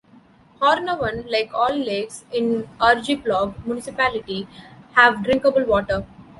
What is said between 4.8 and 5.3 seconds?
have